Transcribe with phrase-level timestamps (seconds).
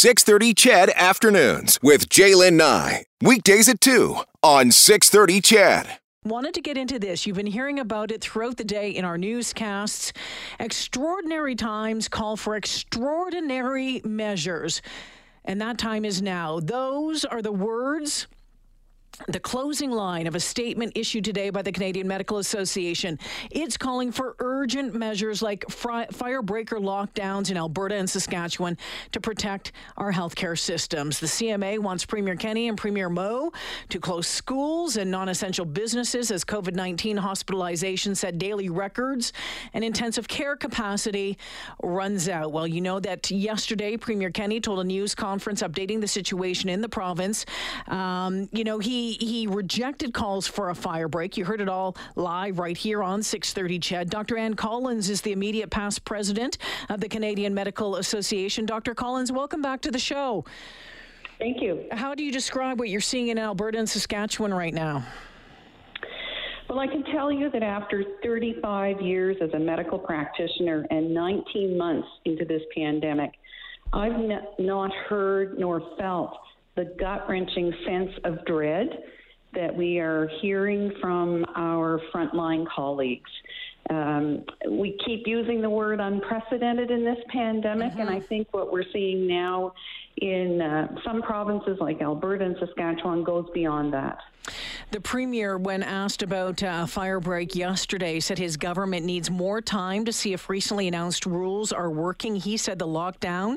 [0.00, 3.04] 630 CHED Afternoons with Jaylen Nye.
[3.20, 5.98] Weekdays at 2 on 630 CHED.
[6.24, 7.26] Wanted to get into this.
[7.26, 10.14] You've been hearing about it throughout the day in our newscasts.
[10.58, 14.80] Extraordinary times call for extraordinary measures,
[15.44, 16.60] and that time is now.
[16.60, 18.26] Those are the words
[19.28, 23.18] the closing line of a statement issued today by the Canadian Medical Association.
[23.50, 28.78] It's calling for urgent measures like fri- firebreaker lockdowns in Alberta and Saskatchewan
[29.12, 31.20] to protect our healthcare systems.
[31.20, 33.52] The CMA wants Premier Kenney and Premier Moe
[33.88, 39.32] to close schools and non essential businesses as COVID 19 hospitalization set daily records
[39.74, 41.36] and intensive care capacity
[41.82, 42.52] runs out.
[42.52, 46.80] Well, you know that yesterday Premier Kenney told a news conference updating the situation in
[46.80, 47.44] the province.
[47.88, 51.36] Um, you know, he he rejected calls for a fire break.
[51.36, 54.36] You heard it all live right here on 630 CHED, Dr.
[54.36, 58.66] Ann Collins is the immediate past president of the Canadian Medical Association.
[58.66, 58.94] Dr.
[58.94, 60.44] Collins, welcome back to the show.
[61.38, 61.84] Thank you.
[61.90, 65.06] How do you describe what you're seeing in Alberta and Saskatchewan right now?
[66.68, 71.76] Well, I can tell you that after 35 years as a medical practitioner and 19
[71.76, 73.32] months into this pandemic,
[73.92, 74.12] I've
[74.58, 76.38] not heard nor felt
[76.80, 78.88] the gut wrenching sense of dread
[79.52, 83.30] that we are hearing from our frontline colleagues.
[83.90, 88.00] Um, we keep using the word unprecedented in this pandemic, mm-hmm.
[88.00, 89.74] and I think what we're seeing now
[90.16, 94.18] in uh, some provinces like Alberta and Saskatchewan goes beyond that.
[94.90, 100.04] The premier, when asked about uh, fire break yesterday, said his government needs more time
[100.06, 102.34] to see if recently announced rules are working.
[102.34, 103.56] He said the lockdown,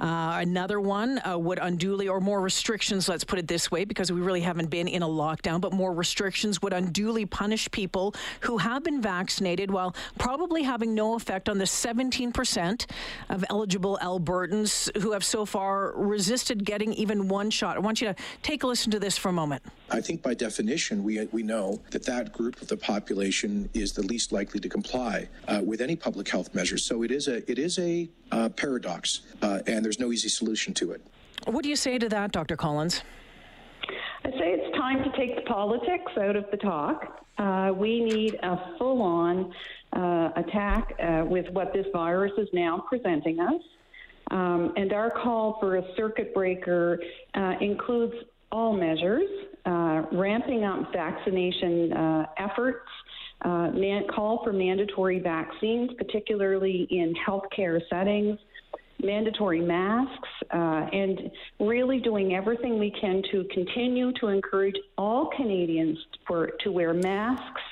[0.00, 4.10] uh, another one, uh, would unduly, or more restrictions, let's put it this way, because
[4.10, 8.58] we really haven't been in a lockdown, but more restrictions would unduly punish people who
[8.58, 12.86] have been vaccinated while probably having no effect on the 17%
[13.28, 17.76] of eligible Albertans who have so far resisted getting even one shot.
[17.76, 19.62] I want you to take a listen to this for a moment.
[19.90, 24.02] I think by definition, we, we know that that group of the population is the
[24.02, 26.84] least likely to comply uh, with any public health measures.
[26.84, 30.74] So it is a, it is a uh, paradox, uh, and there's no easy solution
[30.74, 31.02] to it.
[31.46, 32.56] What do you say to that, Dr.
[32.56, 33.02] Collins?
[34.24, 37.24] I say it's time to take the politics out of the talk.
[37.36, 39.52] Uh, we need a full on
[39.92, 43.60] uh, attack uh, with what this virus is now presenting us.
[44.30, 46.98] Um, and our call for a circuit breaker
[47.34, 48.14] uh, includes
[48.50, 49.28] all measures,
[49.66, 52.88] uh, ramping up vaccination uh, efforts,
[53.42, 58.38] uh, man- call for mandatory vaccines, particularly in healthcare settings,
[59.02, 61.30] mandatory masks, uh, and
[61.60, 67.62] really doing everything we can to continue to encourage all Canadians for, to wear masks,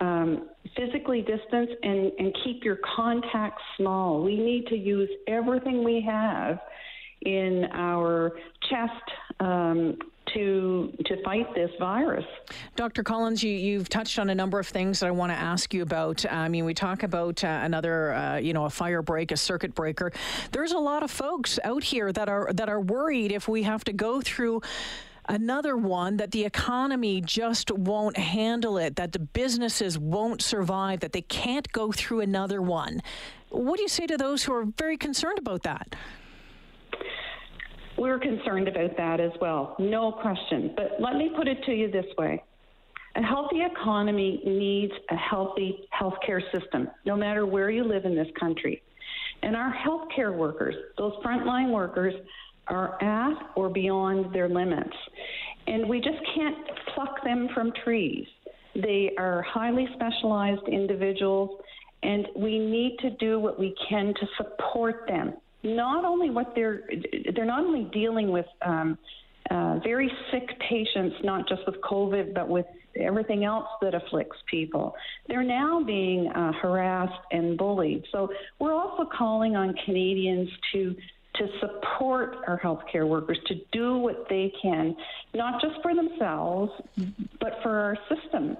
[0.00, 4.22] um, physically distance, and, and keep your contacts small.
[4.22, 6.58] We need to use everything we have
[7.22, 8.32] in our
[8.68, 9.02] chest
[9.40, 9.96] um,
[10.34, 12.24] to to fight this virus.
[12.76, 13.02] Dr.
[13.02, 15.82] Collins, you, you've touched on a number of things that I want to ask you
[15.82, 16.24] about.
[16.30, 19.74] I mean, we talk about uh, another, uh, you know, a fire break, a circuit
[19.74, 20.12] breaker.
[20.52, 23.84] There's a lot of folks out here that are that are worried if we have
[23.84, 24.62] to go through
[25.28, 31.12] another one that the economy just won't handle it, that the businesses won't survive, that
[31.12, 33.02] they can't go through another one.
[33.50, 35.94] What do you say to those who are very concerned about that?
[37.96, 40.72] We're concerned about that as well, no question.
[40.76, 42.42] But let me put it to you this way
[43.16, 48.26] a healthy economy needs a healthy healthcare system, no matter where you live in this
[48.38, 48.82] country.
[49.42, 52.14] And our healthcare workers, those frontline workers,
[52.68, 54.96] are at or beyond their limits.
[55.66, 56.56] And we just can't
[56.94, 58.26] pluck them from trees.
[58.74, 61.60] They are highly specialized individuals,
[62.02, 66.82] and we need to do what we can to support them not only what they're
[67.34, 68.98] they're not only dealing with um,
[69.50, 72.66] uh, very sick patients, not just with COVID, but with
[72.98, 74.94] everything else that afflicts people.
[75.26, 78.04] They're now being uh, harassed and bullied.
[78.12, 80.94] So we're also calling on Canadians to
[81.34, 84.96] to support our healthcare workers to do what they can,
[85.34, 86.70] not just for themselves,
[87.40, 88.56] but for our system.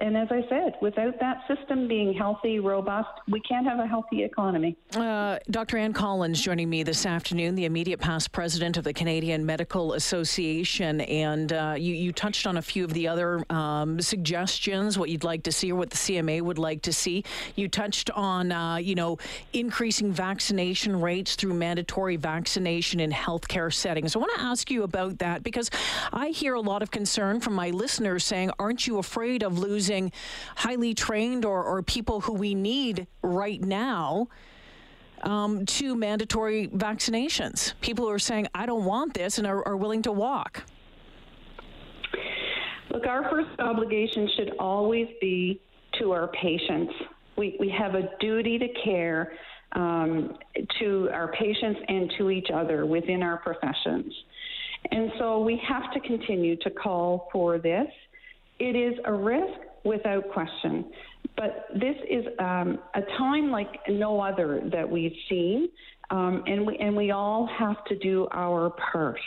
[0.00, 4.22] And as I said, without that system being healthy, robust, we can't have a healthy
[4.22, 4.76] economy.
[4.94, 5.78] Uh, Dr.
[5.78, 11.00] Ann Collins joining me this afternoon, the immediate past president of the Canadian Medical Association.
[11.02, 15.24] And uh, you, you, touched on a few of the other um, suggestions, what you'd
[15.24, 17.24] like to see or what the CMA would like to see.
[17.56, 19.18] You touched on, uh, you know,
[19.52, 24.14] increasing vaccination rates through mandatory vaccination in healthcare settings.
[24.14, 25.70] I want to ask you about that because
[26.12, 30.12] I hear a lot of concern from my listeners saying, aren't you afraid of losing
[30.56, 34.28] highly trained or, or people who we need right now?
[35.24, 37.74] um, to mandatory vaccinations?
[37.80, 40.64] People who are saying, I don't want this and are, are willing to walk.
[42.90, 45.60] Look, our first obligation should always be
[45.98, 46.92] to our patients.
[47.36, 49.32] We, we have a duty to care
[49.74, 50.36] um,
[50.80, 54.12] to our patients and to each other within our professions.
[54.90, 57.88] And so we have to continue to call for this.
[58.58, 60.90] It is a risk without question.
[61.36, 65.68] But this is um, a time like no other that we've seen,
[66.10, 69.18] um, and, we, and we all have to do our part.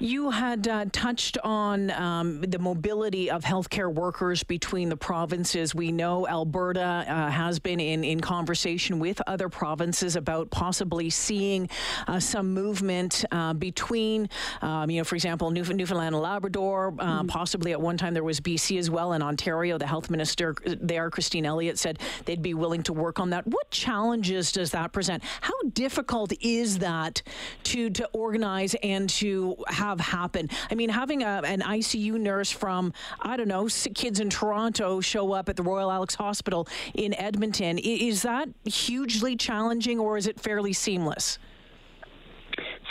[0.00, 5.74] You had uh, touched on um, the mobility of healthcare workers between the provinces.
[5.74, 11.68] We know Alberta uh, has been in, in conversation with other provinces about possibly seeing
[12.08, 14.30] uh, some movement uh, between,
[14.62, 16.92] um, you know, for example, Newf- Newfoundland and Labrador.
[16.92, 17.28] Mm.
[17.28, 19.76] Possibly at one time there was BC as well, and Ontario.
[19.76, 23.46] The health minister there, Christine Elliott, said they'd be willing to work on that.
[23.46, 25.22] What challenges does that present?
[25.42, 27.20] How difficult is that
[27.64, 30.52] to to organize and to have have happened.
[30.70, 35.32] I mean, having a, an ICU nurse from, I don't know, kids in Toronto show
[35.32, 40.40] up at the Royal Alex Hospital in Edmonton, is that hugely challenging or is it
[40.40, 41.38] fairly seamless?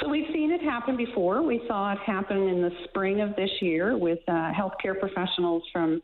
[0.01, 1.41] So we've seen it happen before.
[1.41, 6.01] We saw it happen in the spring of this year with uh, healthcare professionals from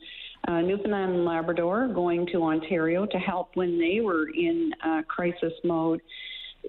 [0.48, 5.54] uh, Newfoundland and Labrador going to Ontario to help when they were in uh, crisis
[5.64, 6.02] mode.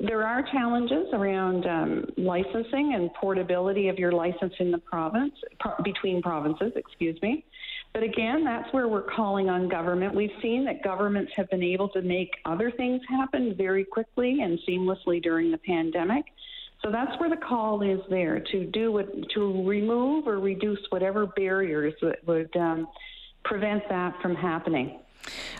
[0.00, 5.82] There are challenges around um, licensing and portability of your license in the province, pro-
[5.82, 7.44] between provinces, excuse me.
[7.94, 10.14] But again, that's where we're calling on government.
[10.14, 14.58] We've seen that governments have been able to make other things happen very quickly and
[14.69, 16.26] seamlessly during the pandemic.
[16.84, 21.25] So that's where the call is there to do what, to remove or reduce whatever
[21.26, 22.87] barriers that would um,
[23.44, 25.00] prevent that from happening.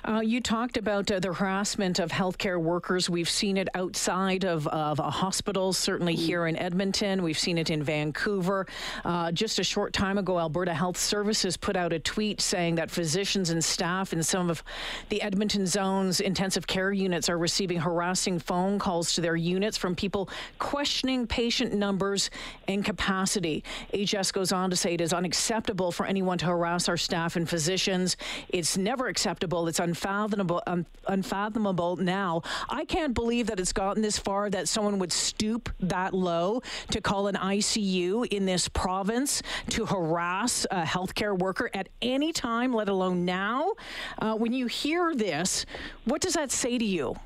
[0.06, 3.10] Uh, you talked about uh, the harassment of healthcare workers.
[3.10, 6.18] We've seen it outside of, of hospitals, certainly mm.
[6.18, 7.24] here in Edmonton.
[7.24, 8.68] We've seen it in Vancouver.
[9.04, 12.88] Uh, just a short time ago, Alberta Health Services put out a tweet saying that
[12.88, 14.62] physicians and staff in some of
[15.08, 19.96] the Edmonton zone's intensive care units are receiving harassing phone calls to their units from
[19.96, 20.30] people
[20.60, 22.30] questioning patient numbers
[22.68, 23.64] and capacity.
[23.92, 27.48] HS goes on to say it is unacceptable for anyone to harass our staff and
[27.48, 28.16] physicians.
[28.50, 29.66] It's never acceptable.
[29.66, 32.43] It's unfathomable, un- unfathomable now.
[32.69, 37.00] I can't believe that it's gotten this far that someone would stoop that low to
[37.00, 42.88] call an ICU in this province to harass a healthcare worker at any time, let
[42.88, 43.72] alone now.
[44.19, 45.64] Uh, when you hear this,
[46.04, 47.16] what does that say to you?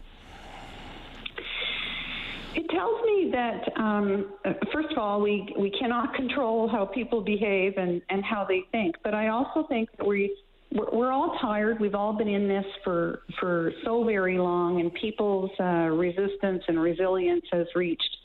[2.52, 4.32] It tells me that, um,
[4.73, 8.96] first of all, we, we cannot control how people behave and, and how they think.
[9.05, 10.37] But I also think that we
[10.72, 11.81] we're all tired.
[11.81, 16.81] We've all been in this for for so very long, and people's uh, resistance and
[16.81, 18.17] resilience has reached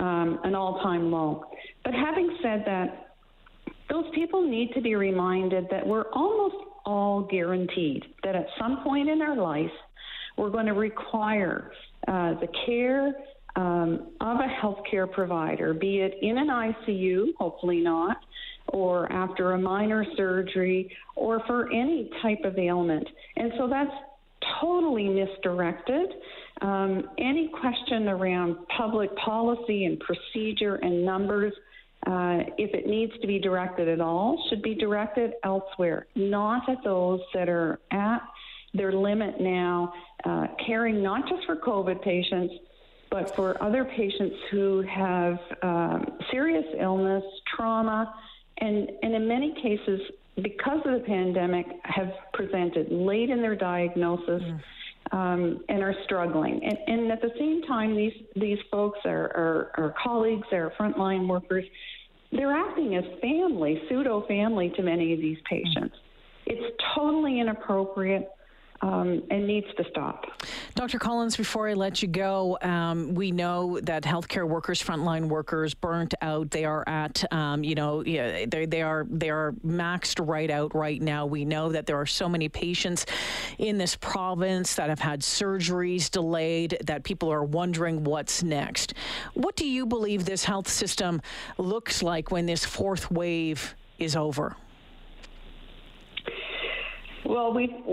[0.00, 1.44] um, an all-time low.
[1.84, 3.12] But having said that,
[3.90, 9.08] those people need to be reminded that we're almost all guaranteed that at some point
[9.08, 9.70] in our life
[10.36, 11.72] we're going to require
[12.06, 13.12] uh, the care
[13.56, 18.18] um, of a healthcare provider, be it in an ICU, hopefully not,
[18.68, 23.06] or after a minor surgery or for any type of ailment.
[23.36, 23.92] And so that's
[24.60, 26.10] totally misdirected.
[26.60, 31.52] Um, any question around public policy and procedure and numbers,
[32.06, 36.78] uh, if it needs to be directed at all, should be directed elsewhere, not at
[36.84, 38.20] those that are at
[38.74, 39.92] their limit now,
[40.24, 42.54] uh, caring not just for COVID patients,
[43.10, 47.24] but for other patients who have um, serious illness,
[47.56, 48.14] trauma,
[48.60, 50.00] and, and in many cases,
[50.36, 54.42] because of the pandemic, have presented late in their diagnosis.
[54.42, 54.60] Mm.
[55.10, 56.60] Um, and are struggling.
[56.62, 61.26] And, and, at the same time, these these folks are, are, are colleagues, they're frontline
[61.26, 61.64] workers.
[62.30, 65.96] They're acting as family, pseudo family to many of these patients.
[65.96, 66.44] Mm.
[66.44, 68.28] It's totally inappropriate
[68.80, 70.26] um, and needs to stop.
[70.74, 70.98] Dr.
[70.98, 76.14] Collins, before I let you go, um, we know that healthcare workers, frontline workers, burnt
[76.22, 76.50] out.
[76.50, 81.00] They are at, um, you know, they, they are they are maxed right out right
[81.00, 81.26] now.
[81.26, 83.06] We know that there are so many patients
[83.58, 88.94] in this province that have had surgeries delayed that people are wondering what's next.
[89.34, 91.20] What do you believe this health system
[91.56, 94.56] looks like when this fourth wave is over?
[97.28, 97.84] Well, we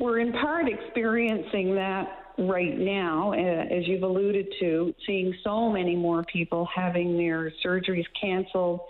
[0.00, 2.08] we're in part experiencing that
[2.38, 8.80] right now, as you've alluded to, seeing so many more people having their surgeries canceled.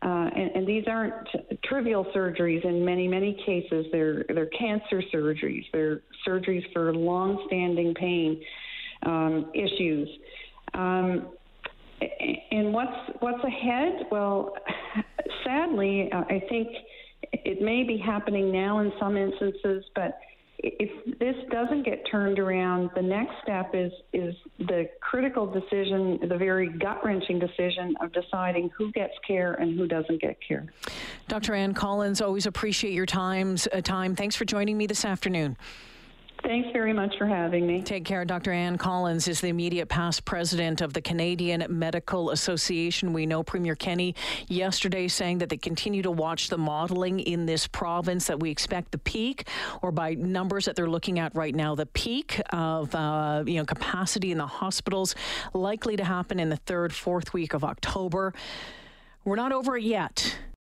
[0.00, 1.28] Uh, and, and, these aren't
[1.64, 3.86] trivial surgeries in many, many cases.
[3.92, 5.62] They're, they're cancer surgeries.
[5.72, 8.42] They're surgeries for long-standing pain.
[9.04, 10.08] um, issues.
[10.74, 11.28] Um,
[12.50, 14.06] and what's what's ahead?
[14.10, 14.54] Well,
[15.44, 16.68] sadly, I think
[17.32, 20.18] it may be happening now in some instances, but
[20.58, 26.36] if this doesn't get turned around, the next step is is the critical decision, the
[26.36, 30.66] very gut wrenching decision of deciding who gets care and who doesn't get care.
[31.26, 31.54] Dr.
[31.54, 34.14] Ann Collins, always appreciate your times uh, time.
[34.14, 35.56] Thanks for joining me this afternoon.
[36.42, 37.82] Thanks very much for having me.
[37.82, 38.24] Take care.
[38.24, 38.50] Dr.
[38.50, 43.12] Ann Collins is the immediate past president of the Canadian Medical Association.
[43.12, 44.16] We know Premier Kenney
[44.48, 48.90] yesterday saying that they continue to watch the modeling in this province, that we expect
[48.90, 49.46] the peak,
[49.82, 53.64] or by numbers that they're looking at right now, the peak of uh, you know
[53.64, 55.14] capacity in the hospitals
[55.54, 58.34] likely to happen in the third, fourth week of October.
[59.24, 60.36] We're not over it yet.